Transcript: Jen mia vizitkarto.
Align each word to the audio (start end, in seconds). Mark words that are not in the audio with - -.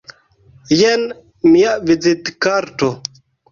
Jen 0.79 1.03
mia 1.51 1.75
vizitkarto. 1.91 2.93